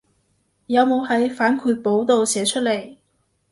[0.65, 2.97] 有冇喺反饋簿度寫出來